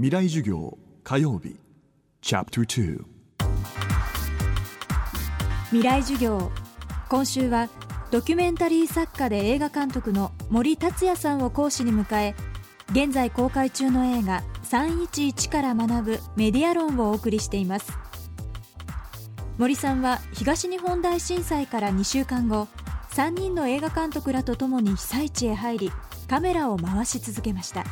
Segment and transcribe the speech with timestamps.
[0.00, 1.56] 未来授業火曜日
[2.20, 3.04] チャプター
[5.70, 6.52] 未来授業
[7.08, 7.68] 今週は
[8.12, 12.36] ドキュメンタリー作家で映画監督の森達也さんを講師に迎え
[12.92, 17.98] 現在公開中の映画311から学ぶメディア論をお送りしています。
[19.58, 22.68] 森さんは東日本大震災から2週間後
[23.10, 25.92] 3人の映画監督らとともに被災地へ入り
[26.28, 27.84] カメラを回し続けました。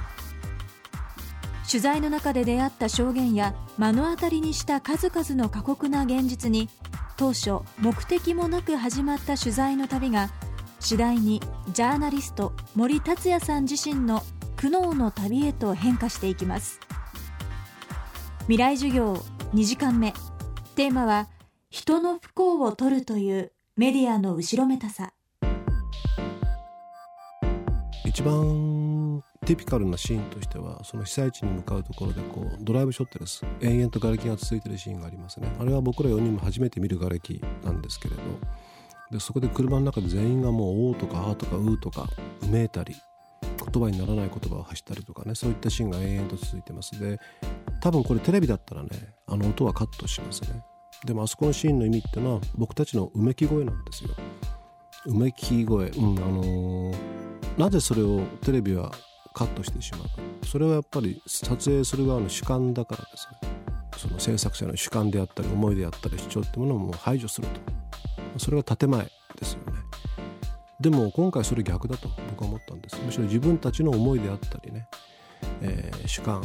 [1.68, 6.68] 取材の中で出会った証言や目の当たりにした数々の過酷な現実に
[7.16, 10.30] 当初目的もなく始まった取材の旅が
[10.78, 11.41] 次第に
[11.72, 14.22] ジャーナリスト森達也さん自身の
[14.56, 16.80] 苦悩の旅へと変化していきます。
[18.42, 19.14] 未来授業
[19.55, 20.12] 2時間目
[20.77, 21.28] テーマは
[21.70, 25.12] 人の不幸を取るというメディアの後ろめたさ。
[28.05, 28.85] 一番
[29.46, 33.46] ティピカルなシーンとしてはその被災地に向かうところでこうドライブショットです。
[33.60, 35.48] 延々と瓦礫が続いてるシーンがありますね。
[35.60, 38.22] あれは僕ら4人も初めて見る瓦礫なんですけれど。
[39.12, 42.08] でそこで車の中で全員がもう「お」とか「あ」とか「う」とか
[42.42, 42.97] うめいたり
[43.72, 46.98] 言葉にならない言葉を発したりとかねそういったシーンが延々と続いてます。
[46.98, 47.20] で
[47.80, 48.89] 多分これテレビだったらね
[49.28, 50.61] あの音はカットしますね。
[51.05, 54.11] でもあそこのシーンの意味ってのは僕たちのうめき声なんですよ。
[55.06, 55.89] うめき声。
[55.91, 58.92] うんあのーなぜそれをテレビは
[59.37, 60.47] カットしてしまう。
[60.47, 63.51] それはやっぱり撮影する側の主観だからですね
[63.98, 67.61] その制作者の主観であったり思いであったり主張ってものをもう排除すると。
[68.39, 69.11] それが建前で
[69.42, 69.79] すよね。
[70.81, 72.98] でも今回それ逆だと僕は思ったんです。
[73.05, 74.89] むしろ自分たちの思いであったりね、
[75.61, 76.42] えー主観。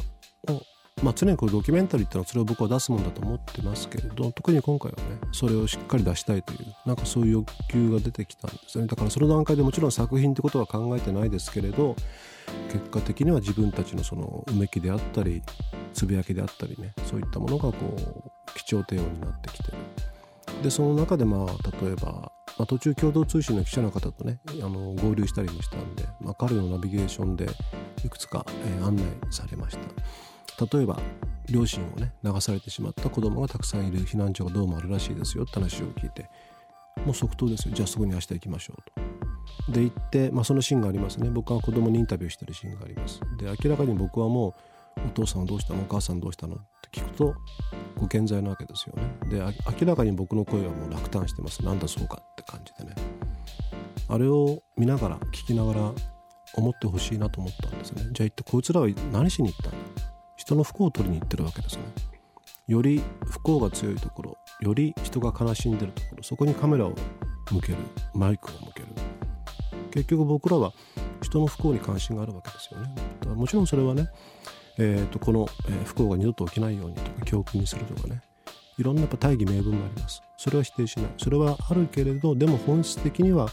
[1.03, 8.88] まあ、常にこうドキュメンタリーっていうのはそれを僕は出すもんだと思ってますけれど特に今回はねそれをしっかり出したいというなんかそういう欲求が出てきたんですよね。
[8.88, 11.95] だからその段階でもちろん作品ってことは考えてないですけれど
[12.72, 15.41] 結果的には自分たちのそのうめきであったり
[15.94, 19.72] つぶやきであったりねそういったものがこう貴重低音になってきて
[20.61, 21.47] でその中でまあ
[21.83, 27.47] 例えば、まあ、途中共同通信の記者の方とねあの合流したりもしたんで、まあ、彼のナビゲーションで
[28.06, 30.31] いくつか、えー案内されました。
[30.72, 31.00] 例えば
[31.50, 36.29] 両親をね流されてしまった子供がたくさんいる避難所がどうもあるらしいですよって話を聞いて
[37.06, 37.74] もう即答ですよ。
[37.74, 38.84] じゃあそこに明日行きましょう
[39.66, 39.72] と。
[39.72, 41.30] で行って、まあ、そのシーンがありますね。
[41.30, 43.22] 僕は子供にインタビューしてるシーンがあります。
[43.38, 44.56] で明らかに僕はも
[44.97, 45.81] うお父さんはどうしたの？
[45.81, 46.56] お母さんどうしたの？
[46.56, 46.59] っ
[46.91, 47.34] て聞くと
[47.97, 49.30] ご健在なわけですよね。
[49.30, 49.40] で
[49.80, 51.63] 明らかに僕の声はもう落胆してます。
[51.63, 52.96] なんだそうかって感じでね。
[54.09, 55.91] あれを見ながら聞きながら
[56.56, 58.03] 思ってほしいなと思ったんですね。
[58.12, 59.81] じゃあ一体こいつらは何しに行ったの？
[60.41, 61.84] 人の不幸を取りに行ってるわけですね。
[62.68, 66.96] より不幸が強いところより人が悲しんでるところそこにカメラを
[67.52, 67.78] 向ける
[68.16, 68.88] マイクを向ける。
[69.91, 70.74] 結局僕らは
[71.22, 72.91] 人の不幸に関心があるわけですよね。
[73.19, 74.07] だからもちろんそれはね、
[74.80, 78.22] えー、とこの、え不幸が二度と起きないようにとか教訓にするとかね。
[78.80, 80.24] いろんなやっぱ大義名分もあります。
[80.38, 81.06] それは否定しない。
[81.18, 83.50] それはあるけれどでも本質的には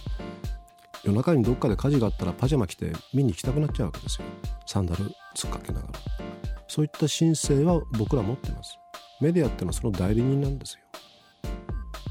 [1.05, 4.27] 夜中にどっかで火事があったらパジャマ着て見に行きたくなっちゃうわけですよ。
[4.65, 5.05] サンダル
[5.37, 6.28] 突っかけながら。
[6.69, 8.79] そういった神聖は僕ら持ってます。
[9.21, 10.81] メディアってのはその代理人なんですよ。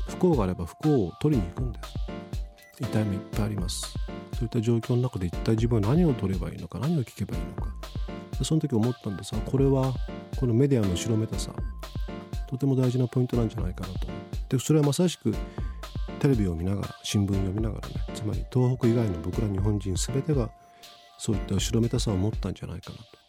[0.09, 2.83] 不幸があれば不幸を取りに行くんです。
[2.83, 3.93] 痛みいっぱいあります。
[4.33, 7.73] そういった状況の中で一体自分は何を取ればいいのか何を聞けばいいのか。
[8.37, 9.93] でその時思ったんですがこれは
[10.39, 11.53] このメディアの後ろめたさ。
[12.47, 14.07] とても大事なポイントなんじゃないかなと。
[14.49, 15.35] でそれはまさしく
[16.19, 17.95] テレビを見ながら新聞読みながらね。
[18.15, 20.49] つまり東北以外の僕ら日本人全てが
[21.19, 23.26] そういった後ろめたさを持ったんじゃないかなと。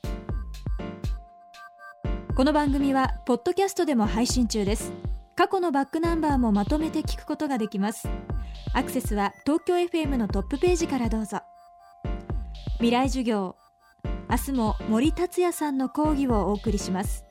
[2.38, 4.92] この番組はポッドキャストでも配信中です。
[5.34, 8.08] 過去のバックナンバーもまとめて聞くことができます。
[8.74, 11.40] アクセスは東京 FM のトップページからどうぞ。
[12.74, 13.56] 未来授業
[14.30, 17.24] 明日も森達也さんの講義をお送りします。